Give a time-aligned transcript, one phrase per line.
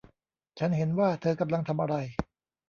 [0.59, 1.95] ฉันเห็นว่าเธอกำลังทำอะไร